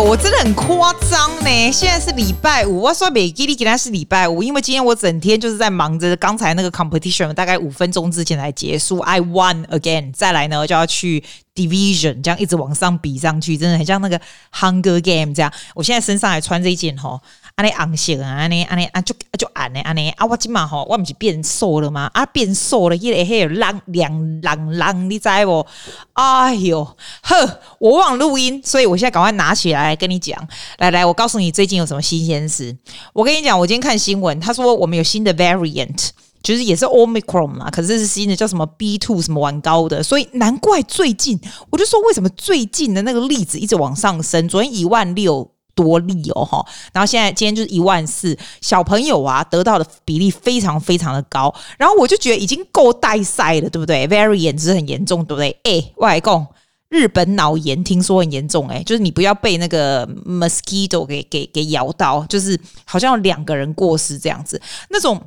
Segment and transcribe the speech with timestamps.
[0.00, 1.72] 我真的很夸张呢！
[1.72, 10.12] 现在是礼拜五，我说美吉利给他是礼拜五，因为今天我整天就是在忙着刚才那个 competition，大概五分钟之前才结束，I won again。
[10.12, 11.24] 再来呢，就要去
[11.54, 14.20] division，这样一直往上比上去，真的很像那个
[14.54, 15.50] Hunger Game 这样。
[15.74, 17.20] 我现在身上还穿这一件吼。
[17.56, 20.26] 安尼红色啊，安尼安尼啊，就就安尼安尼啊！
[20.26, 22.10] 我今嘛吼，我不是变瘦了吗？
[22.12, 25.66] 啊，变瘦了，迄个迄个浪两浪浪，你知不？
[26.12, 26.84] 哎呦，
[27.22, 30.38] 呵，我忘录音，所以我现在赶快拿起来跟你讲。
[30.76, 32.76] 来来，我告诉你最近有什么新鲜事。
[33.14, 36.10] 我跟你讲，我今天看新闻，他说我们有新的 variant，
[36.42, 45.55] 就是也是 Omicron 嘛，可是这是新的，叫什么 B two 什么玩高的，所以难怪最近我就说为什么最近的那个例子一直往上升，昨天一万六。
[45.76, 55.56] 多例哦哈，然后现在今天就是一万四，小朋友啊得到的比例非常非常的高，然后我就觉得已经够带赛了，对不对？Variant 是很严重，对不对？
[55.64, 56.46] 哎，外公，
[56.88, 65.20] 日本脑炎听说很严重，哎，就是你不要被那个 mosquito 给给给咬到，就是好像有两个人过世这样子，那种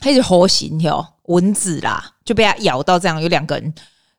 [0.00, 3.72] 还是活型哟，蚊子啦就被它咬到，这样有两个人。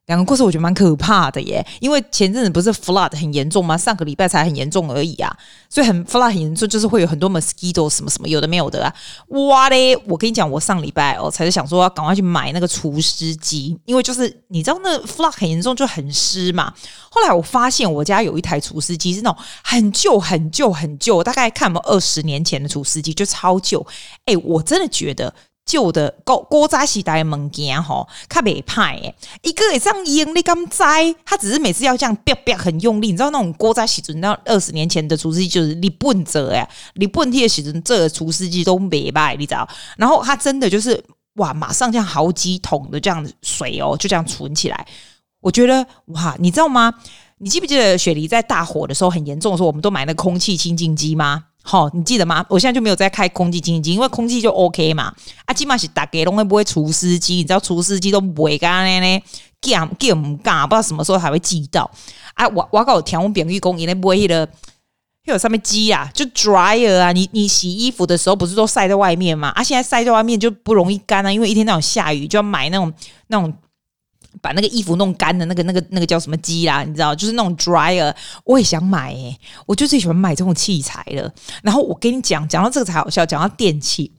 [0.09, 3.77] 两个故事我觉得蛮可怕的耶，因为前阵子不是 flood 很严重吗？
[3.77, 5.31] 上个礼拜才很严重而已啊，
[5.69, 8.91] 所以很 flood 很严重，就是会有很多 mosquito 什么什么有的没有的啊。
[9.27, 9.95] 哇嘞！
[10.07, 16.73] 我跟你讲，我上礼拜哦才是想说要赶快去买那个除湿机，因为就是你知道那 flood 很严重就很湿嘛。
[17.11, 23.85] 后来我发现我家有一台除湿机是那种很旧很旧很旧，大概看我们二十年前的除湿机就超旧。
[24.25, 25.31] 哎，我真的觉得。
[25.69, 30.83] 旧的古古早时代的物件吼，较袂歹诶，一个会这样用，你敢知？
[31.23, 39.69] 他只是每次要这样啪啪很用力，你知道那种古早时阵，那二十年前的厨师机就是日本做诶，日本的时阵这个除湿机都袂歹，你知道？
[39.95, 41.03] 然后他真的就是
[41.35, 44.87] 哇，马上这样好几桶的这样水哦，就这样存起来。
[45.41, 46.93] 我觉得哇，你知道吗？
[47.37, 51.45] 你记不记得雪梨在大火的时候很严重的时候，我们都买那空气清净机吗？
[51.69, 52.43] 好、你记得吗？
[52.49, 55.13] 我现在就没有再开空气清新机，因为空气就 OK 嘛。
[55.45, 57.35] 啊，起码是大家拢会不会除湿机？
[57.35, 59.23] 你知道除湿机都不会干呢呢，
[59.61, 60.67] 干干不干？
[60.67, 61.87] 不知道什么时候还会寄到。
[62.33, 64.49] 啊，我我搞调温变异工，因为不会的，
[65.25, 67.11] 有上面机啊，就 dryer 啊。
[67.11, 69.49] 你你洗衣服的时候不是都晒在外面嘛？
[69.49, 72.91] 啊，现在晒在外面就不容易干啊，因为一天到晚下雨，就要买那种
[73.27, 73.53] 那种。
[74.41, 76.83] 把那个衣服弄干的那个、那个、那个叫什么机啦？
[76.83, 78.13] 你知道，就是那种 dryer，
[78.45, 81.31] 我也想买诶、我就最喜欢买这种器材了。
[81.61, 84.11] 然后我跟你讲，讲到这个才好笑，讲到电器。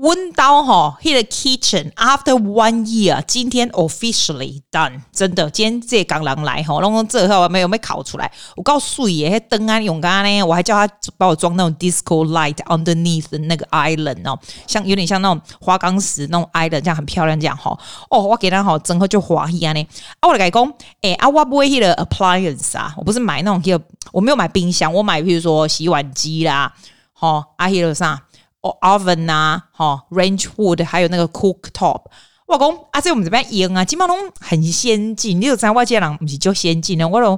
[0.00, 8.30] 温刀哈，Hit the kitchen after one year，今天 officially done，真的，今天这刚狼来哈，然后这后没有没烤出来。
[8.56, 17.78] 我告诉你，那灯啊，用刚呢，我还叫他帮我装那种 disco light underneath 的那个 island 哦，像有点像那种花岗石那种 island，这样很漂亮，这样哈。
[18.08, 19.86] 哦，我给他好，整个就华丽啊呢。
[20.20, 20.72] 啊，我来讲，
[21.02, 23.78] 哎，啊，我不会 hit the appliance 啊，我不是买那种 hit，
[24.12, 26.72] 我没有买冰箱，我买比如说洗碗机啦，
[27.12, 28.22] 好，啊 hit the 啥？
[28.62, 32.02] 哦，oven 呐，哈，range wood，还有那个 cooktop，
[32.46, 35.40] 我讲啊，这我们这边用啊，基本上都很先进。
[35.40, 37.30] 你有知道我这人不是就先进的，我都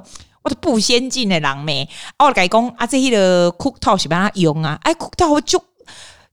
[0.43, 1.87] 我都不先进的人咩？
[2.19, 5.63] 我来讲啊，这些的 cooktop 是帮他用啊，哎，cooktop 就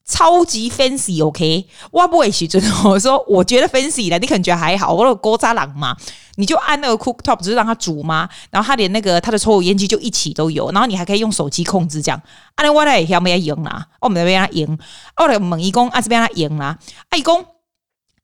[0.04, 1.66] 超级 fancy，OK？
[1.92, 5.96] 我不会去真的，我说我觉得 fancy 了，你可能觉得还好，我有古早人嘛。
[6.40, 8.28] 你就按那个 cooktop，只是让它煮吗？
[8.50, 12.20] 然后它连那个它的抽油烟机就一起都有，然后你还可以用手机控制这样。
[12.54, 13.86] 啊，那我来要不要赢啦？
[14.00, 14.78] 我们那边赢，
[15.18, 16.78] 我来问伊讲啊，这边他赢啦？
[17.10, 17.44] 啊，伊讲。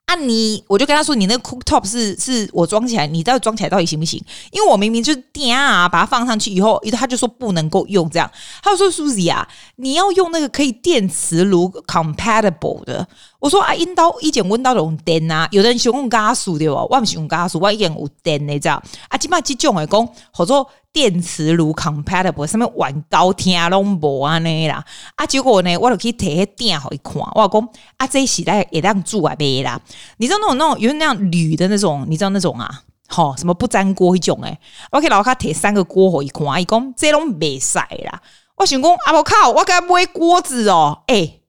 [0.06, 4.24] 啊你，你我就跟他说，你那个 cooktop 是是我装起来，你到底装起来到底行不行？
[4.52, 8.30] 因为我明明就是点啊，把它放上去以后，他就说不能够用这样。
[8.62, 13.04] 他就说，Susie 啊，你要用那个可以电磁炉 compatible 的。
[13.40, 16.82] 我说啊，因刀以前阮兜都用电啊，有的人喜欢用加速对吧？
[16.88, 18.82] 我不喜欢用加速，我以前有电的这样。
[19.08, 20.54] 啊，即摆即种的讲，或者。
[20.96, 24.82] 电磁炉 compatible，上面玩高听拢无安尼啦，
[25.16, 27.68] 啊，结果呢，我就去摕迄电互伊看，我讲
[27.98, 29.78] 啊，这时代会当煮啊袂啦，
[30.16, 34.58] 你知道那种那种有那样铝的那种，你知道那种啊，吼、哦，什么不粘锅迄种诶，
[34.90, 38.22] 我去老卡摕三个锅互伊看，伊讲这拢袂使啦，
[38.56, 41.42] 我想讲啊，我靠，我该买锅子哦，诶、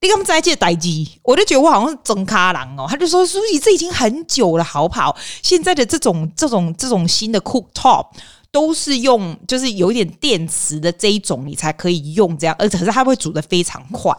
[0.00, 0.88] 你敢知这代志？
[1.22, 5.16] 我就觉得我好像是真卡人哦，他就说，所以这已经很久了，好不好？
[5.42, 8.06] 现在的这种这种这种新的 cooktop。
[8.50, 14.10] 都是用，就是有一点电池的这一种，你才可以用这样，而且可是它会煮的非常快。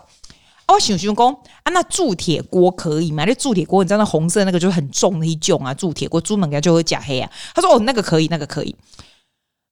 [0.68, 1.34] 我想熊公
[1.64, 3.24] 啊，那铸铁锅可以吗？
[3.26, 7.30] 那铸铁锅，你知道那红色那个就是很重的一种啊，铸铁锅专门给它就会假黑啊。
[7.56, 8.76] 他说哦，那个可以，那个可以。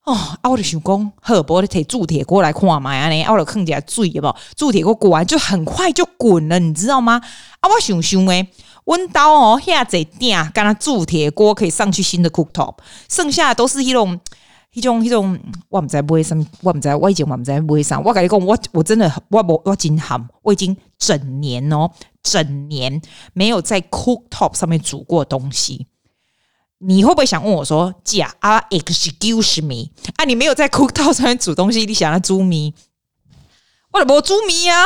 [0.07, 4.36] 哦，啊，我就想讲，好，不，我得提铸铁锅来看嘛安尼，啊，我就看起来水有没有？
[4.56, 7.21] 铸铁锅果然就很快就滚了，你知道吗？
[7.59, 8.48] 啊，我想想诶，
[8.86, 12.75] 温刀哦，遐在这点，刚刚铸铁锅可以上去新的 cooktop，
[13.09, 14.19] 剩下的都是一种。
[14.74, 15.39] 一种一种，
[15.69, 18.00] 我唔知买什，我唔知我以前我唔知买啥。
[18.00, 21.89] 我甲你讲，我我真的我我我真喊，我已经整年哦，
[22.21, 23.01] 整年
[23.33, 25.88] 没有在 cooktop 上面煮过东西。
[26.79, 32.74] 你会不会想问我说，姐啊，excuse me 啊，你没有在 cooktop 上面煮东西，你想要煮米？
[33.91, 34.83] 我就无煮米啊，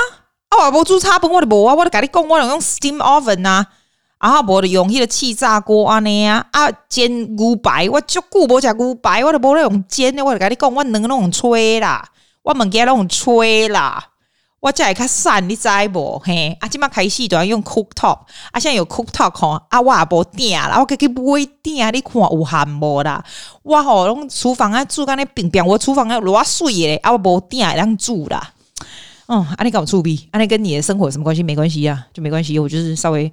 [0.49, 3.67] 啊，我无煮炒饭，我就无啊，我就跟你讲，我用 steam oven 啊。
[4.19, 12.07] 啊，无就用迄个气炸锅安尼啊，啊煎牛排，我足久无食牛排，我都无咧用煎的，我就甲你讲，我两个拢用吹啦，
[12.43, 14.10] 我物件拢用吹啦，
[14.61, 16.21] 我才会较瘦，你知无？
[16.23, 18.19] 嘿，啊，即马开始都要用 cooktop，
[18.51, 21.23] 啊，现在有 cooktop 吼，啊，我也无鼎啦，我计计买
[21.63, 23.23] 鼎，你看有限无啦？
[23.63, 28.51] 我吼拢厨房啊煮干咧平平，我厨房啊偌水咧，啊，我无鼎会当煮啦。
[29.31, 31.41] 哦，安尼搞出币，安尼跟你的生活有什么关系？
[31.41, 32.59] 没关系呀、啊，就没关系。
[32.59, 33.31] 我就是稍微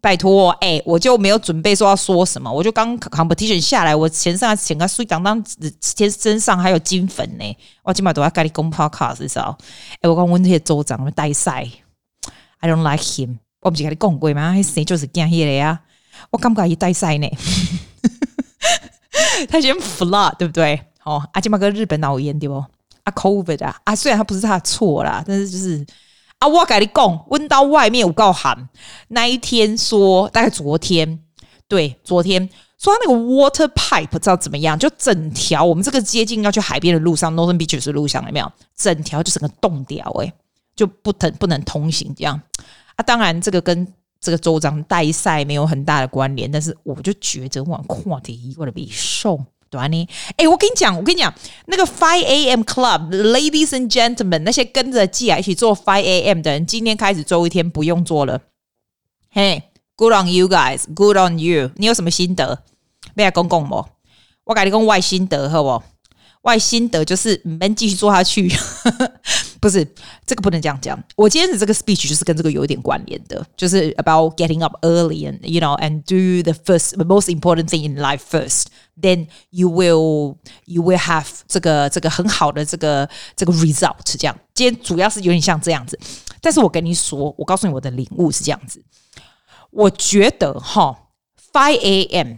[0.00, 5.42] 拜托，哎、欸，我就没有准备说要说什么，我就刚 competition 下来，我前上前个水当当，
[5.96, 7.56] 天身上还有金粉呢。
[7.82, 9.58] 我今晚都要跟你公 podcast 是少。
[9.94, 11.68] 哎、欸，我刚问那些州长带赛
[12.60, 13.38] ，I don't like him。
[13.62, 14.54] 我不是跟你讲过吗？
[14.62, 15.80] 谁就是这样的呀？
[16.30, 17.28] 我感觉他带赛呢，
[19.50, 20.80] 他先 flood 对不对？
[21.02, 22.64] 哦，阿今晚跟日本闹烟对不？
[23.04, 25.84] 啊，COVID 啊，啊，虽然他不是他的错啦，但是就是
[26.38, 28.68] 啊，我跟你讲，温到外面有够寒。
[29.08, 31.20] 那一天说，大概昨天，
[31.68, 32.48] 对，昨天
[32.78, 38.50] 说他那个 water pipe 知道怎么样，就整条我们这个接近要去海边的路上，Northern Beaches 的路上有没有？
[38.74, 40.32] 整条就整个冻掉，诶，
[40.74, 42.40] 就不能不能通行这样。
[42.96, 43.86] 啊，当然这个跟
[44.20, 49.44] 这个州长代赛没有很大的关联，但是我就觉得我看的我的比送。
[49.70, 50.08] 短呢？
[50.36, 51.32] 哎，我跟你讲，我跟你讲，
[51.66, 52.62] 那个 Five A.M.
[52.62, 56.42] Club，Ladies and Gentlemen，那些跟着季啊一起做 Five A.M.
[56.42, 58.40] 的人，今天开始最后一天不用做了。
[59.30, 59.62] 嘿
[59.94, 61.70] ，Good on you guys，Good on you。
[61.76, 62.64] 你有什么心得？
[63.14, 63.88] 没来公共么？
[64.44, 65.82] 我改你讲外心得好不？
[66.42, 68.50] 外心得就是你们继续做下去。
[69.59, 69.87] 不是
[70.25, 71.01] 这个不能这样讲。
[71.15, 77.29] 我今天的这个 speech 就是跟这个有一点关联的，就是 about getting up early and you know and do the first the most
[77.29, 78.65] important thing in life first.
[79.01, 83.97] Then you will you will have 这个这个很好的这个这个 result。
[84.03, 85.99] 这样，今天主要是有点像这样子。
[86.39, 88.81] 但是我跟你说，我告诉你我的领悟是这样子。
[89.71, 90.95] 我觉得哈，
[91.51, 92.37] five a.m.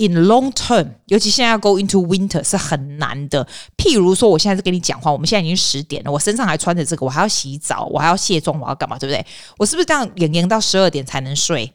[0.00, 3.46] In long term，尤其现在要 go into winter 是很难的。
[3.76, 8.98] 譬如说，我现在是跟你讲话，我们现在已经十点了，我身上还穿着这个，我还要洗澡，我还要卸妆，我要干嘛？
[8.98, 9.26] 对不对？
[9.58, 11.70] 我是不是这样延延到十二点才能睡？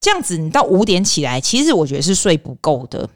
[0.00, 3.08] 这样子你到五点起来，其实我觉得是睡不够的。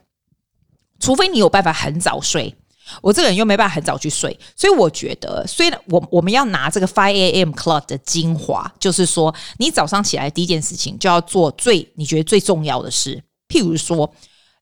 [1.01, 2.55] 除非你有办法很早睡，
[3.03, 7.51] 我这个人又没办法很早去睡，所以我觉得，虽然我我们要拿这个 five a.m.
[7.51, 14.09] club 的精华，就是说，你早上起来第一件事情就要做最你觉得最重要的事，譬如说。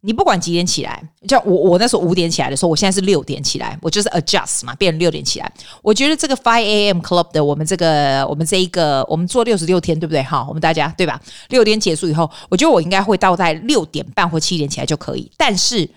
[0.06, 5.50] 你不管几点起来，像我我那时候五点起来的时候，我现在是六点起来，我就是 adjust 嘛，变成六点起来。
[5.80, 7.00] 我觉得这个 five a.m.
[7.00, 10.22] club 的我们这个我们这一个我们做六十六天，对不对？
[10.22, 11.18] 哈，我们大家对吧？
[11.48, 15.30] 六点结束以后，我觉得我应该会到在六点半或七点起来就可以。
[15.38, 15.88] 但是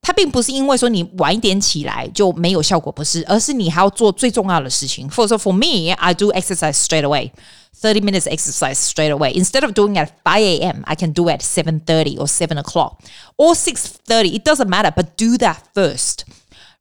[0.00, 5.10] 它并不是因为说你晚一点起来就没有效果，不是，而是你还要做最重要的事情。
[5.10, 7.32] For so for me, I do exercise straight away.
[7.78, 9.32] 30 minutes exercise straight away.
[9.34, 13.02] Instead of doing at 5 a.m., I can do at 7.30 or 7 o'clock
[13.36, 14.34] or 6.30.
[14.34, 16.24] It doesn't matter, but do that first.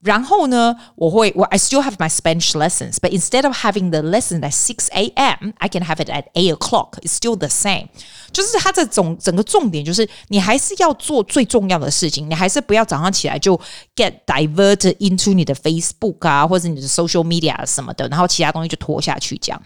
[0.03, 4.89] 然后呢，我会我 I still have my Spanish lessons, but instead of having the lesson at 6
[4.93, 6.99] a.m., I can have it at 8 o'clock.
[7.03, 7.87] It's still the same.
[8.33, 13.57] 就是它的总整个重点就是，你还是要做最重要的事情，你还是不要早上起来就
[13.95, 19.37] get diverted into 你的 Facebook 啊，或者你的 social media 什么的，然后其他东西就拖下去。
[19.37, 19.61] 讲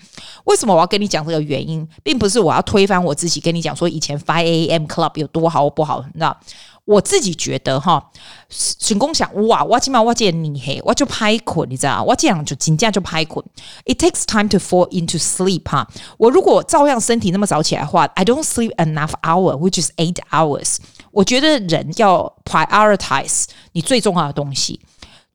[0.45, 4.85] 为什么我要跟你讲这个原因，并不是我要推翻我自己，跟你讲说以前 Five A.M.
[4.85, 6.37] Club 有多好或不好，你知道？
[6.86, 8.12] 我自己觉得哈，
[8.50, 13.46] 成功想哇，我起码我见你嘿，我就拍困，你知道我这样就紧张就拍困。
[13.86, 15.88] It takes time to fall into sleep 哈。
[16.18, 20.78] 我如果照样身体那么早起来的话，I don't sleep enough hour, which is eight hours。
[21.12, 24.82] 我觉得人要 prioritize 你最重要的东西，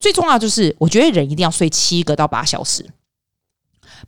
[0.01, 2.85] 最重要就是我觉得人一定要睡七个到八小时，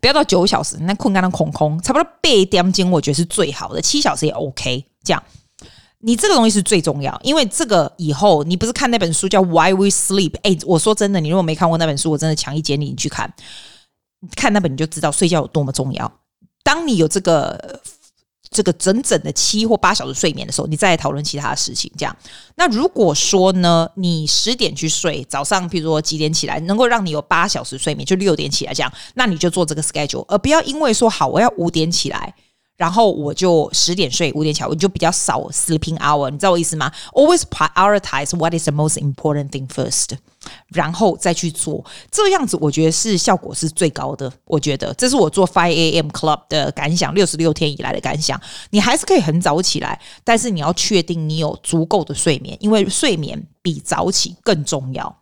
[0.00, 5.23] 不要到九小时，那困干的空空，差不多八点钟，我觉得是最好的，七小时也 OK，这样。
[6.00, 10.30] 你这个东西是最重要，因为这个以后你不是看那本书叫《Why We Sleep》？
[10.42, 13.32] 哎，我说真的，你如果没看过那本书，我真的强烈建议你去看。
[14.36, 16.20] 看那本你就知道睡觉有多么重要。
[16.62, 17.80] 当你有这个
[18.50, 21.90] 这个整整的七或八小时睡眠的时候，你再来讨论其他的事情。
[21.98, 22.16] 这样，
[22.56, 32.34] 那如果说呢，你十点去睡，早上比如说几点起来，能够让你有八小时睡眠，就六点起来这样，那你就做这个 schedule，而不要因为说好我要五点起来。
[32.78, 40.11] 然后我就十点睡，五点起来，我就比较少 sleeping hour，你知道我意思吗？Always prioritize what is the most important thing first，
[40.68, 44.32] 然后再去做，这样子我觉得是效果是最高的。
[44.44, 46.06] 我觉得这是我做 five a.m.
[46.11, 48.40] club 的感想，六十六天以来的感想。
[48.70, 55.18] 你还是可以很早起来，但是你要确定你有足够的睡眠，因为睡眠比早起更重要。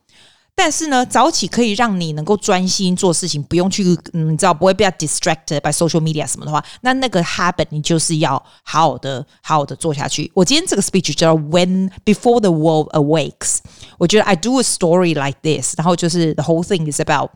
[0.56, 10.30] 但是呢，早起可以让你能够专心做事情，不用去，嗯，你知道不会被 distracted by social media 什么的话，那那个 habit 你就是要好好的、好好的做下去。
[10.36, 13.60] 我今天这个 speech 叫 When Before the World Awakes，
[13.98, 17.32] 我觉得 I do a story like this，然后就是 the whole thing is about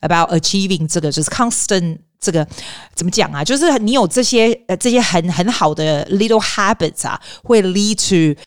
[0.00, 2.46] about achieving 这个就是 constant 这个
[2.94, 3.42] 怎么讲啊？
[3.42, 7.96] 就是你有这些呃这些很很好的 little habits 啊，会 lead
[8.34, 8.40] to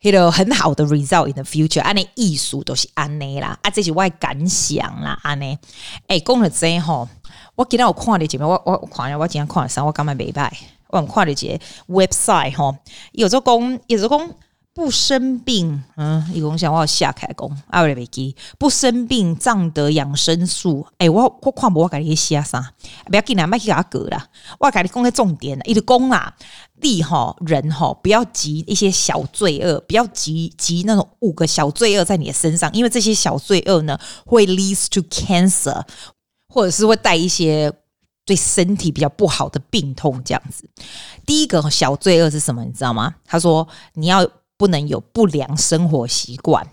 [0.00, 5.58] 一个很好的 result in the future，安尼艺术都是安尼啦，啊，这是我的感想啦，安尼。
[6.06, 7.06] 哎，讲了这吼，
[7.54, 9.84] 我今天有看了节目，我我看了，我今天看了啥？
[9.84, 10.50] 我感觉没歹，
[10.88, 12.74] 我有看了一个 website 吼，
[13.12, 14.30] 有时候讲，有时候讲
[14.72, 16.72] 不生病，嗯，伊讲啥？
[16.72, 20.86] 我要下开讲，啊，我来袂记，不生病，藏得养生术。
[20.96, 22.72] 哎，我我看无，我甲你去写啥？
[23.04, 24.26] 不要紧啦，莫去甲我过啦，
[24.60, 26.34] 我甲你讲个重点，伊就讲啦。
[26.80, 35.82] 地哈人哈，不要积一些小罪恶，不要积积那种五个小罪恶在你的身上，因为这些小罪恶呢会 leads to cancer，
[36.48, 37.72] 或者是会带一些
[38.24, 40.22] 对身体比较不好的病痛。
[40.24, 40.68] 这样子，
[41.26, 42.64] 第一个小罪恶是什么？
[42.64, 43.14] 你知道吗？
[43.24, 46.66] 他说你要不能有不良生活习惯。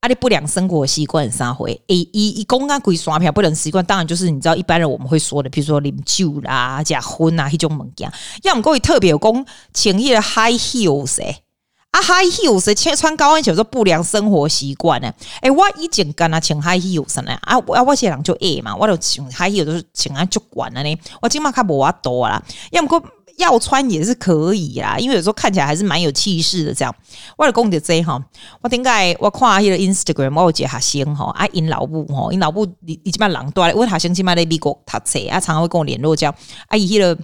[0.00, 1.72] 啊，你不良生活习惯啥会？
[1.88, 8.10] 诶，一一公啊，鬼刷票不良习惯，当然就是你知道一般人我们会说的，比如说饮酒啦、假婚啊，那种物件。
[8.42, 9.32] 要么各位特别有讲
[9.74, 11.42] 穿迄个 high heels 诶，
[11.90, 15.12] 啊 high heels 穿穿高跟鞋说不良生活习惯呢？
[15.42, 23.06] 诶，我以前跟他穿 high heels 呢，啊我我这人就矮嘛，我都穿 high heels 都是穿啊足管了呢，我今嘛较无法度啦，要么个。
[23.40, 26.74] 要穿也是可以啦，因为有时候看起来还是蛮有气势的。
[26.74, 26.94] 这样，
[27.36, 28.22] 我的公姐 Z 哈，
[28.60, 36.34] 我顶个我看伊个 Instagram，我有接下先哈，啊因老母哈，因老母你你即满人多，我他先起码在美国读册，啊常常会跟我联络，这样
[36.68, 37.18] 啊伊迄个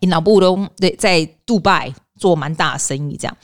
[0.00, 3.36] 因老母都在在杜拜做蛮大的生意，这样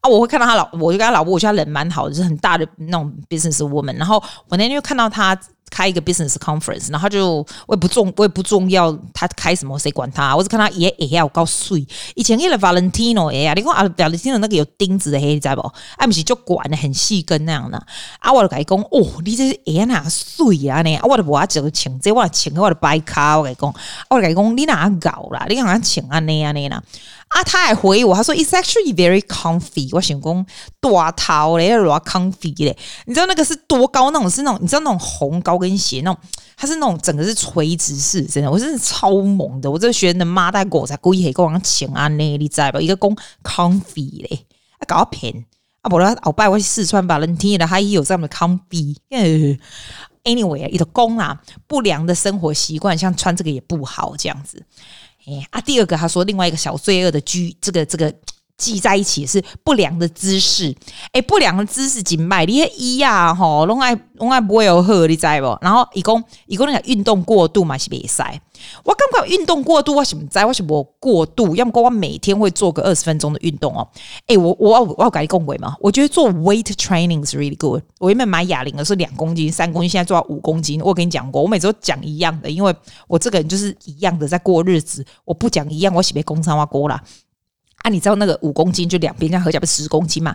[0.00, 3.96] 啊我会看到他老，我就跟他老母，我觉得他人蛮好的，就是很大的那种 business woman。
[3.96, 5.38] 然后我那天就看到他。
[5.74, 10.36] 开一个 business conference，然后就我也不重，我也不重要他开什么，谁管他？
[10.36, 11.84] 我只看他也也要告税。
[12.14, 15.62] 以前那个 Valentino 哎呀，你看啊 Valentino 那个有钉子的黑，你知不？
[15.96, 17.76] 啊不是就管的很细跟那样的。
[18.20, 20.94] 啊，我就跟他讲哦，你这是哎哪税啊呢？
[20.96, 23.74] 啊，我就不要讲请这，我请我的白卡，我跟他讲，
[24.10, 25.44] 我跟他讲你哪搞啦？
[25.48, 26.80] 你哪请啊那啊那啦？
[27.34, 29.88] 啊，他还回我，他说 It's actually very comfy。
[29.90, 30.46] 我想讲
[30.80, 32.76] 多头嘞，多 comfy 嘞。
[33.06, 34.30] 你知道那个是多高那种？
[34.30, 36.20] 是那种你知道那种红高跟鞋那种？
[36.56, 39.68] 它是那种整个是垂直式，真的，我真的超猛的。
[39.68, 42.80] 我这个学生的妈带狗才故意给我讲请啊那，你知道不？
[42.80, 44.46] 一个讲 comfy 嘞，
[44.78, 45.44] 啊搞偏
[45.82, 48.94] 啊，不然后拜我去试穿吧，人听的还有这样的 comfy。
[50.22, 54.64] Anyway，一个讲啊，不良的生活习惯，像穿这个也不好，这样子。
[55.26, 58.14] 哎啊，第二个他说另外一个小罪恶的居，这个这个
[58.58, 60.74] 系在一起是不良的姿势。
[61.12, 65.58] 哎，不良的姿势紧卖，你一呀吼，拢爱拢爱不会有好，你知不？
[65.60, 68.22] 然后一共一共那个运动过度嘛是袂使。
[68.84, 73.86] 我感觉运动过度，我是不知，我是无过度，要么我每天会做个二十分钟的运动哦。
[74.26, 75.74] 哎，我我我要改讲过嘛？
[75.80, 77.82] 我觉得做 weight training is really good。
[77.98, 80.80] 我原本买哑铃的是两公斤、三公斤，现在做到五公斤。
[80.82, 82.74] 我跟你讲过，我每次都讲一样的，因为
[83.08, 85.04] 我这个人就是一样的在过日子。
[85.24, 87.02] 我不讲一样，我是被工伤挖锅啦。
[87.84, 90.34] 啊，你知道那个五公斤就两边这样合起来不是十公斤嘛？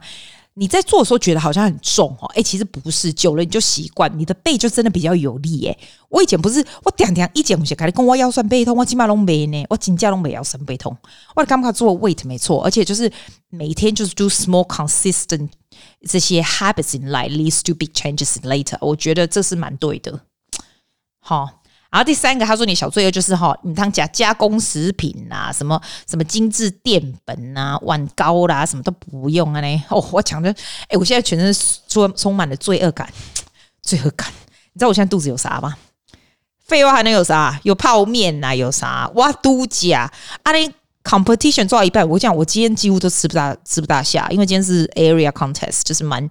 [0.54, 5.78] 你在做的时候觉得好像很重哦，哎，其实不是，久了你就习惯，你的背就真的比较有力哎。
[6.10, 10.96] 我以前不是，我点点一减五血，开始跟我腰酸背痛，我起码拢没呢，我真正拢没腰酸背痛。
[11.36, 13.12] 我刚刚做 weight 没错，而且就是
[13.50, 15.50] 每天就是 do small consistent
[16.08, 18.78] 这些 habits in life leads to big changes later。
[18.82, 20.20] 我觉得这是蛮对的，
[21.20, 21.59] 好。
[21.92, 29.82] 然后第三个，他说你小罪恶就是哈，你当加加工食品啊，什么什么精致淀粉啊、碗糕啦，什么都不用啊嘞。
[29.90, 30.54] 哦，我讲的，
[30.88, 31.52] 哎，我现在全身
[31.88, 33.12] 充充满了罪恶感，
[33.82, 34.28] 罪恶感。
[34.74, 35.76] 你知道我现在肚子有啥吗？
[36.68, 37.60] 废话还能有啥？
[37.64, 39.10] 有泡面呐、啊，有啥？
[39.16, 40.12] 哇，都假。
[40.44, 40.72] 啊，你
[41.04, 46.30] competition 做到一半，我讲我今天几乎都吃不大吃不大下，因为今天是 area contest，就是蛮。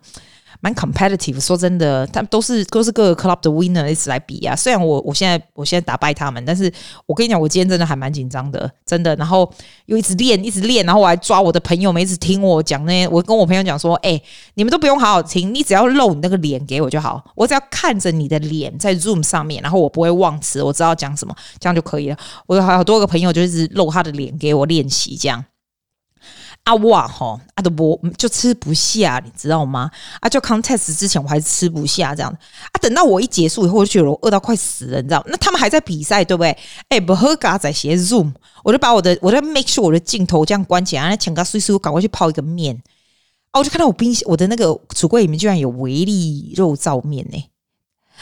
[0.60, 1.40] 蛮 competitive。
[1.40, 4.54] 说真的，他们都是都是各个 club 的 winner 一起来比啊。
[4.54, 6.72] 虽然我我现在我现在打败他们，但是
[7.06, 9.14] 我跟你讲，我今天真的还蛮紧张的，真的。
[9.16, 9.50] 然后
[9.86, 13.08] 又一直练，一直练，然后我还抓我的朋友们一直听我讲那些。
[13.08, 14.20] 我跟我朋友讲说，哎、
[14.54, 22.16] 你们都不用好好听，你只要露你那个脸给我就好，我只要看着你的脸在 Zoom 上面，然后我不会忘词，我知道讲什么，这样就可以了。
[22.46, 25.44] 我有好多个朋友就一直露他的脸给我练习，这样。
[26.68, 29.90] 啊哇吼，啊都不就吃不下，你知道吗？
[30.20, 35.25] 啊，就 contest 之前我还是吃不下这样啊，等到我一结束以后，我就觉得我饿到快死了，你知道？
[35.28, 36.54] 那他们还在比赛，对不对？
[36.90, 42.76] 哎，不喝咖仔写 zoom，我就把我的我在 make sure 我的镜头这样关起来，那请个叔叔赶快去泡一个面
[43.52, 43.60] 啊！
[43.60, 47.42] 我就看到我冰箱我的那个橱柜里面居然有维力肉燥面呢。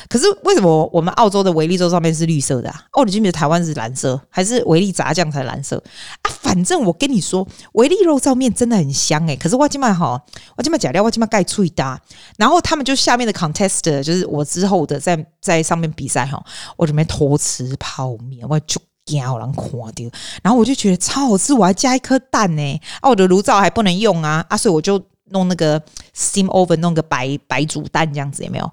[0.09, 2.85] 可是为什么我们澳洲的维力肉上面是绿色的啊？
[2.93, 5.83] 哦，你记不记得台湾是蓝色，还是维力炸酱才蓝色
[6.23, 6.31] 啊？
[6.41, 10.23] 反正我跟你说，维力肉燥面真的很香诶、可是我今麦哈，
[10.57, 12.01] 我今麦假料，我今麦盖脆搭。
[12.37, 16.43] 然后他们就下面的 contest，就是我之后的在在上面比赛哈，
[16.77, 20.19] 我准备偷吃泡面，我就惊人看到。
[20.43, 25.81] 然后我就觉得超好吃，我还加一颗蛋呢、啊，我的炉灶还不能用啊，啊，所以我就弄那个
[26.15, 28.73] steam oven 弄个白白煮蛋这样子，有没有？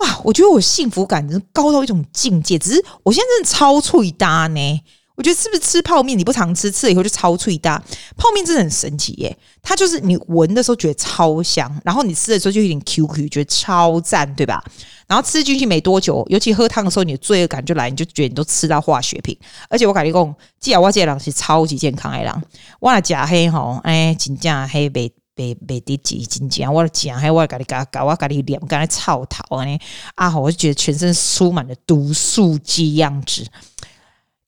[0.00, 2.58] 哇，我觉得我幸福感真的高到一种境界。
[2.58, 4.80] 只是我现在真的超脆搭呢。
[5.16, 7.76] 我觉得是不是吃泡面你不常吃，吃了以后就超脆搭。
[8.16, 14.64] 泡面真的很神奇耶，它就是你闻的时候觉得超香，然后你吃的时候就有点 Q Q，觉得超赞，对吧？
[15.06, 19.36] 然后吃进去没多久，尤其喝汤的时候，你的罪恶感就来，你就觉得你都吃到化学品。
[19.68, 22.42] 而且我跟你讲，既然我这人是超级健康的人，
[22.78, 29.78] 我那假黑吼，哎，真正黑白白白的几真正，我假黑我跟你搞搞，我跟你脸跟你臭头呢
[30.14, 30.36] 啊！
[30.38, 33.46] 我就觉得全身充满了毒素鸡样子。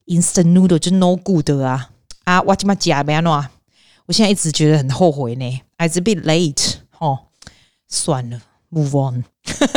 [0.06, 1.90] Instant noodle 就 no good 啊
[2.24, 2.42] 啊！
[2.42, 3.50] 我今嘛加没啊？
[4.06, 5.60] 我现在一直觉得很后悔呢。
[5.78, 7.26] It's a bit late 哦，
[7.88, 9.24] 算了，move on。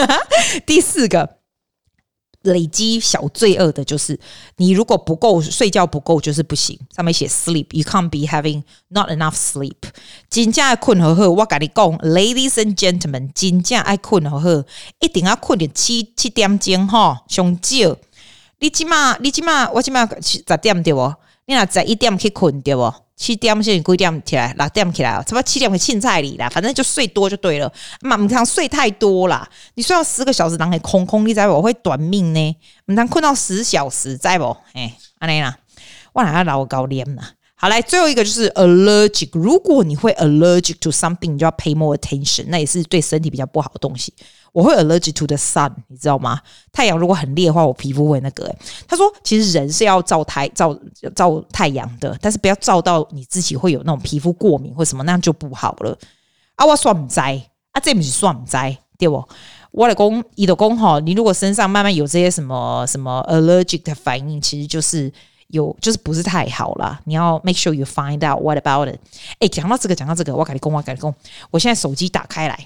[0.65, 1.37] 第四个
[2.45, 4.19] 累积小罪恶的就是，
[4.57, 6.79] 你如果不够睡觉不够就是不行。
[6.95, 9.75] 上面写 sleep，you can't be having not enough sleep。
[10.29, 14.49] 真正爱困好好，我跟你讲，ladies and gentlemen，真正爱困好好，
[14.99, 17.97] 一定要困点七七点钟哈，上少。
[18.59, 21.13] 你起码，你起码，我起码十点对不？
[21.45, 22.93] 你若十一点去困对不？
[23.15, 24.53] 七点是几点起来？
[24.57, 25.11] 六点起来？
[25.23, 27.71] 差不多七点会凊彩你啦，反正就睡多就对了。
[28.01, 29.47] 嘛，唔通睡太多啦。
[29.75, 31.61] 你睡到十个小时，人会空空，你知不？
[31.61, 32.57] 会短命呢。
[32.87, 34.57] 唔通困到十小时，知不？
[34.73, 35.57] 哎，安尼啦，
[36.11, 37.31] 我哪要老高脸啦。
[37.55, 39.29] 好，来最后一个就是 allergic。
[39.31, 42.45] 如果你会 allergic to something，你就要 pay more attention。
[42.49, 44.13] 那也是对身体比较不好的东西。
[44.55, 46.39] 我会 allergic to the sun，你知道吗？
[46.71, 48.49] 太阳如果很烈的话，我皮肤会那个。
[48.87, 50.73] 他说，其实人是要照太照
[51.13, 55.97] 照太阳的，但是不要照到你自己会有那种皮肤过敏或什么，那样就不好了。
[56.55, 58.55] 啊，我算唔知啊，这不是算唔知
[58.97, 59.27] 对不？
[59.71, 65.11] 我的公，你的公哈，你如果身上慢慢有这些什么什么 allergic 的反应，其实就是
[65.47, 66.97] 有，就是不是太好啦。
[67.03, 68.97] 你要 make sure you find out what about it。
[69.39, 71.13] 哎，讲到这个，讲到这个，我跟你讲，我跟你讲，
[71.51, 72.57] 我现在手机打开来。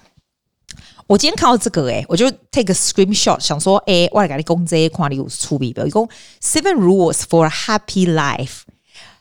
[1.10, 6.08] 我今天看到这个诶、我就 take a screenshot，想说诶、欸，我来给你讲这一块有出币的，一共
[6.39, 8.60] seven rules for a happy life，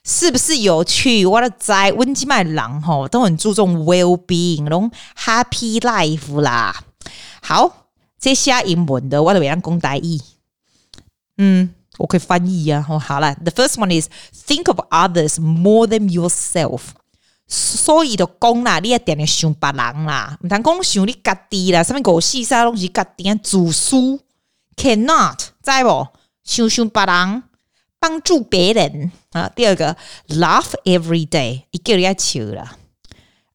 [0.04, 1.24] 是不是有趣？
[1.24, 6.84] 我的在温基麦郎吼都很注重 well being，那种 happy life 啦。
[7.40, 7.88] 好，
[8.20, 10.20] 这些英文的我都为人公大意，
[11.38, 12.84] 嗯，我可以翻译啊。
[12.86, 14.10] 哦，好了，the first one is
[14.46, 16.80] think of others more than yourself。
[17.48, 23.96] 所以就讲啦，你要定定想别人啦，唔通讲想你家己啦，什么狗细沙东西家己啊自私
[24.76, 26.08] ，cannot 知无？
[26.44, 27.42] 想想别人，
[27.98, 29.50] 帮助别人啊。
[29.54, 29.96] 第二个
[30.28, 32.76] ，laugh every day，一个人笑啦，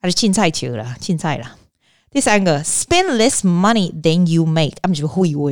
[0.01, 1.56] 还是凊彩笑啦，凊彩啦。
[2.10, 5.51] 第三个，spend less money than you make，啊，毋是废话，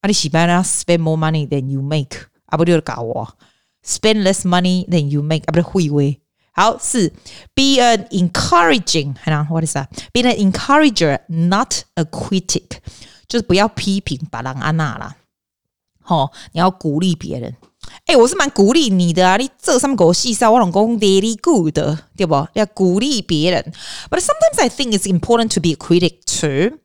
[0.00, 3.36] 啊，你是不啦？spend more money than you make，啊，不就搞我
[3.84, 6.18] ？spend less money than you make，啊，不是废话。
[6.54, 7.08] 好，四
[7.54, 12.78] ，be an encouraging，看到 what is that？be an encourager，not a critic，
[13.26, 15.16] 就是不要批评别人安娜啦。
[16.02, 17.56] 好，你要鼓励别人。
[18.04, 21.74] 哎、欸，我是蛮鼓励你的啊，你这什么狗戏少，我老公 very good，
[22.16, 22.46] 对不？
[22.52, 23.72] 要鼓励别人。
[24.10, 26.78] But sometimes I think it's important to be a critic too，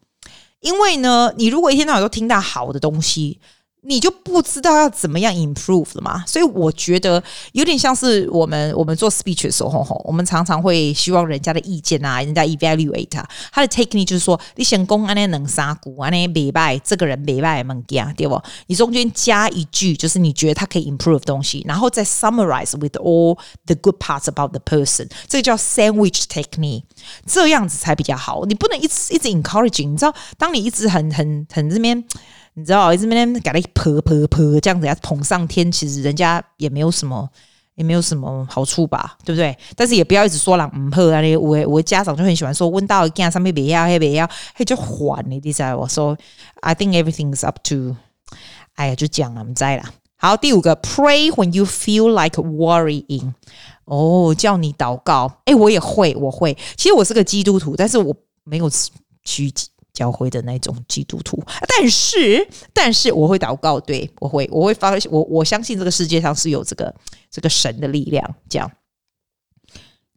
[0.61, 3.41] 因为呢，你如果一天到晚都听到好的东西。
[3.81, 6.23] 你就不知道要怎么样 improve 了嘛？
[6.25, 18.41] 所以我觉得有点像是我们我们做 speech 的时候，吼，我们常常会希望人家的意见啊，人家 evaluate 他，他的 technique 就是说，你先讲安尼能杀股，安尼没败，这个人没败门家，对不？
[18.65, 23.37] 你中间加一句，就是你觉得他可以 improve 东西，然后再 summarize with all
[23.67, 26.83] the good parts about the person，这个叫 sandwich technique，
[27.25, 28.43] 这样子才比较好。
[28.45, 32.03] 你不能一直一直 encouraging，你知道，当你一直很很很这边。
[32.57, 37.29] 你知道，一直那边给他泼泼泼这样子，要捧上天，其实人家也没有什么，
[37.75, 39.55] 也没有什么好处吧，对不对？
[39.75, 41.21] 但是也不要一直说了，唔喝啊！
[41.39, 46.17] 我我家长就很喜欢说，问到一件上面别要，还别要，嘿就还你，第三我说
[46.61, 47.95] ，I think everything is up to，
[48.73, 49.93] 哎呀，就讲了，唔知啦。
[50.15, 53.33] 好，第五个，Pray when you feel like worrying。
[53.85, 56.57] 哦，叫你祷告，哎，我也会，我会。
[56.75, 58.67] 其实我是个基督徒，但是我没有
[59.23, 59.53] 去。
[59.97, 66.93] 教会的那种基督徒，但是，但是我会祷告，对，我会，我会发，我我相信这个世界上是有这个
[67.31, 68.35] 这个神的力量。
[68.47, 68.71] 这样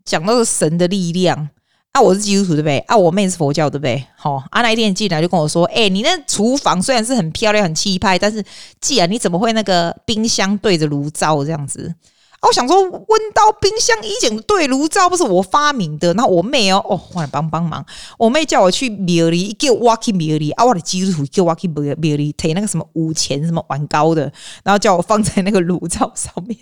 [0.05, 1.49] 讲到神的力量，
[1.93, 2.79] 啊，我是基督徒，对不对？
[2.81, 4.05] 啊，我妹是佛教，对不对？
[4.16, 8.45] 好，啊，那一天进来就跟我说，哎，你那厨房虽然是很漂亮、很气派，但是，
[8.83, 11.95] 既然你怎么会那个冰箱对着炉灶这样子？
[12.42, 17.85] 我想说，温刀冰箱以前对炉灶不是我发明的，那我妹哦哦，我来帮帮忙。
[18.18, 24.33] 我妹叫我去庙里，叫我去庙里啊，我的基督徒叫我去庙里，提那个什么五钱什么碗糕的，
[24.64, 26.59] 然后叫我放在那个炉灶上面。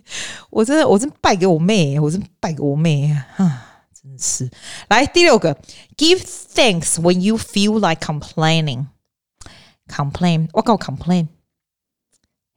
[0.51, 3.85] 我真的，我真拜给我妹，我真拜给我妹啊！
[4.03, 4.51] 真是。
[4.89, 5.57] 来第六个
[5.97, 6.21] ，Give
[6.55, 8.87] thanks when you feel like complaining.
[9.89, 11.29] Complain，我搞 complain，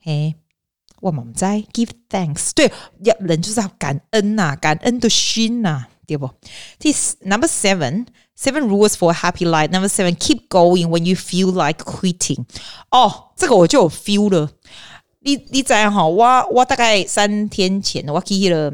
[0.02, 0.36] 嘿。
[1.01, 2.73] 我们在 give thanks，对，
[3.05, 6.31] 要人就是要感恩呐、啊，感恩的心呐、啊，对不？
[6.79, 12.47] 第 number seven，seven rules for a happy life。Number seven，keep going when you feel like quitting。
[12.91, 14.51] 哦，这个我就有 feel 了。
[15.21, 16.07] 你你知哈？
[16.07, 18.73] 我我大概三天前，我去了，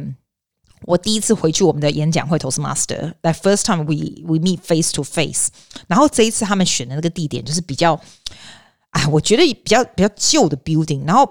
[0.83, 5.49] 我第一次回去我们的演讲会，Toastmaster，like first time we we meet face to face。
[5.89, 8.01] 然后这一次他们选的那个地点就是比较，
[8.91, 11.29] 哎，我觉得比较比较旧的 building，然后。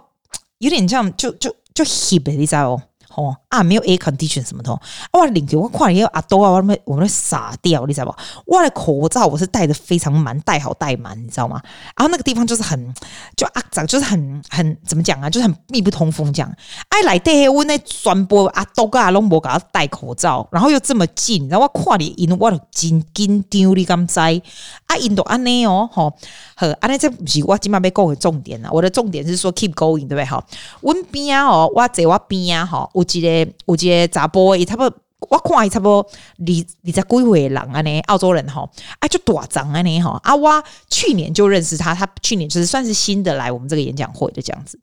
[0.59, 2.83] 有点像，就就就 hip 你知道不。
[3.17, 4.81] 哦啊，没有 air condition 什么的，
[5.13, 8.15] 我领给我看一个阿多啊，我们我们傻掉，你知道不？
[8.47, 11.61] 我的口罩我是戴的非常满，戴好戴满，你知道吗？
[11.97, 12.95] 然后那个地方就是很
[13.37, 16.53] 就阿长，就是很很怎么讲啊，就是很密不通风这样。
[16.91, 24.21] 哎，来对，我那传播阿多个阿龙伯给他戴口罩，然后又这么近，然后我看你因我都真紧张，你敢知？
[24.21, 26.13] 啊，印度安内哦，吼，
[26.55, 30.25] 好，安内这不是我今晚要讲的重点啊，我的重点是说 keep going，对不对？
[30.25, 30.45] 哈，
[30.81, 33.55] 我边啊哦，我在我边啊哈，我记得。
[33.67, 34.99] 有一个查甫，伊差不多，
[35.31, 36.47] 我看伊差不多二
[36.85, 44.79] 二十几岁人安尼，澳洲人吼，啊就大张安尼吼，啊我去年就认识他，他去年就是算是新的来我们这个演讲会的这样子，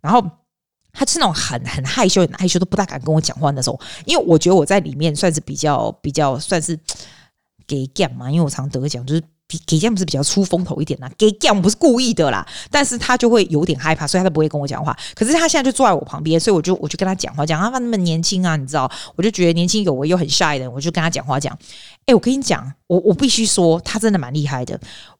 [0.00, 0.20] 然后
[0.92, 6.78] 他是那种很很害羞、很害羞，都不大敢跟我讲话的时候，因为我觉得我在里面算是比较比较算是
[7.66, 9.22] 给讲嘛，因为我常得奖就是。
[9.48, 11.10] 给给这样不是比较出风头一点啦？
[11.16, 14.96] 给这样不是故意的啦，但是他就会有点害怕，所以他都不会跟我讲话。
[15.14, 21.56] 可是他现在就坐在我旁边，所以我就我就跟他讲话，讲他那么年轻啊，你知道，我就觉得年轻有为又很 shy 的，我就跟他讲话讲。
[22.06, 24.78] 哎，我跟你讲，我我必须说，他真的蛮厉害的。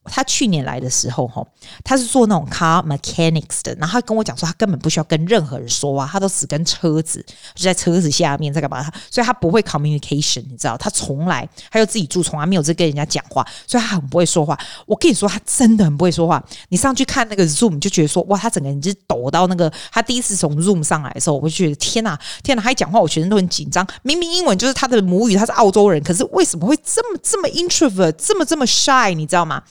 [0.09, 1.45] 他去年来的时候，哈，
[1.83, 7.21] 他是做那种 car mechanics 的，然后他跟我讲说，他根本不需要跟任何人说话，他都只跟车子，
[7.57, 8.89] 就在车子下面在干嘛？
[9.11, 14.57] 所以他不会 communication，你知道，他从来他又自己住，从来没有在跟人家讲话，所以他很不会说话。
[14.87, 16.41] 我跟你说，他真的很不会说话。
[16.69, 19.69] 你上去看那个 Zoom，就觉得说，哇，他整个人就是抖到那个。
[19.91, 23.85] 他第一次从 Zoom 上来的时候，我就觉得天哪，天哪，他一讲话，我全身都很紧张。
[24.05, 29.63] 明明英文就是他的母语，他是澳洲人，可是为什么会这么这么 introvert，这么这么 shy，你知道吗？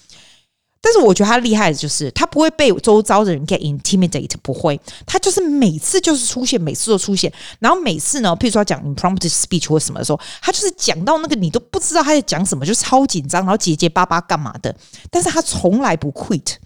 [0.82, 14.76] 但是我觉得他厉害的就是他不会被周遭的人 get intimidate，不会，他就是每次就是出现，每次都出现，然后每次呢，譬如说讲 impromptu speech 或什么的时候，他就是讲到那个你都不知道他在讲什么，就超紧张，然后结结巴巴干嘛的，
[15.10, 16.58] 但是他从来不 quit。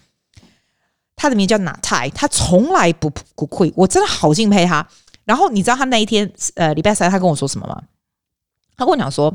[1.16, 4.86] 他的名叫 Natai，他从来不不 quit，我真的好敬佩他。
[5.24, 7.82] 然后你知道他那一天呃礼拜三他跟我说什么吗？
[8.76, 9.34] 他跟我讲说，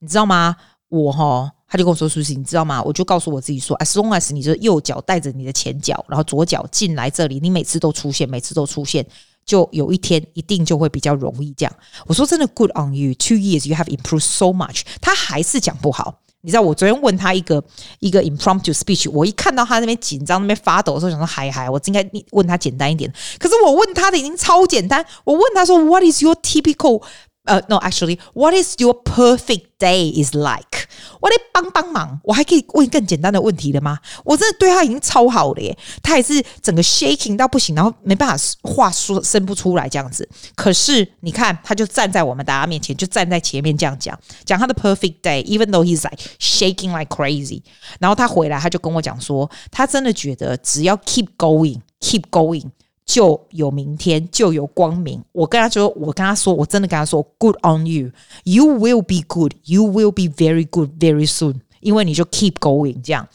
[0.00, 0.56] 你知道吗？
[0.88, 1.52] 我哈。
[1.72, 2.82] 他就跟我说：“舒淇，你知道吗？
[2.82, 9.06] 我就告诉我自己说，as long as 你的右脚带着你的前脚，然后左脚进来这里，你每次都出现，每次都出现，
[9.46, 11.72] 就有一天一定就会比较容易这样。”
[12.08, 13.14] 我说：“真的，good on you.
[13.14, 16.18] Two years you have improved so much。”他还是讲不好。
[16.40, 17.62] 你知道，我昨天问他一个
[18.00, 23.08] 一个 impromptu speech，我一看到他那边紧张、那边发抖的时候，想说：“嗨嗨，我应该问他简单一点。”
[23.38, 25.06] 可是我问他的已经超简单。
[25.22, 27.00] 我问他说：“What is your typical
[27.44, 30.86] 呃、，No，actually，what is your perfect day is like？
[31.20, 33.98] 我得帮帮忙，我还可以问更简单的问题的吗？
[34.24, 40.28] 我真的对他已经超好了耶，他也是整个 shaking 到不行，然后没办法话说生不出来这样子。
[40.54, 47.62] 可是你看，他就站在我们大家面前，就站在前面这样讲，讲他的 perfect day，even though he's like shaking like crazy。
[47.98, 52.66] 然后他回来，他就跟我讲说，他真的觉得只要 keep going，keep going。
[53.10, 55.20] 就有明天，就有光明。
[55.32, 58.12] 我跟他说，我跟他说，我真的跟他说，Good on you,
[58.44, 61.56] you will be good, you will be very good very soon。
[61.80, 63.26] 因为你就 keep going 这样，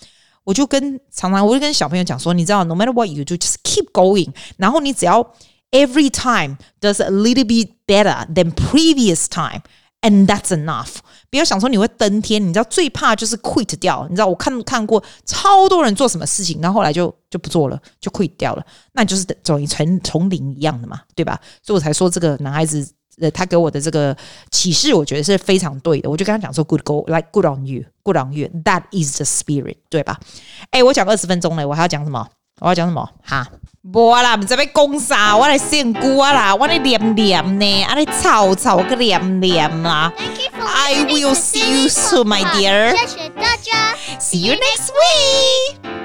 [0.45, 4.29] 我就跟常常我就跟小朋友讲说，你知道，no matter what you do, just keep going。
[4.55, 5.21] 然后你只要
[5.71, 9.61] every time does a little bit better than previous time。
[10.01, 10.97] And that's enough。
[11.35, 14.07] 不要想说你会登天，你知道最怕就是 quit 掉。
[14.09, 18.65] 你知道我看看过超多人做什么事情，然后后来就就不做了，就 quit 掉了。
[18.93, 21.37] 那你就是等于从从零一样的嘛，对吧？
[21.61, 24.15] 所以我才说这个男孩子，呃，他给我的这个
[24.49, 26.09] 启示，我觉得是非常对的。
[26.09, 30.17] 我就跟他讲说，good go，like good on you，good on you，that is the spirit，对吧？
[30.69, 32.25] 哎，我讲二十分钟了，我还要讲什么？
[32.61, 33.09] 我要讲什么？
[33.23, 33.45] 哈？
[33.93, 40.11] 无啦，唔知要讲啥，我来献歌啦，我来念念呢，啊，你吵吵个念念啦。
[40.63, 42.95] I will see you soon, my dear.
[42.97, 46.04] 谢谢大家，See you next week.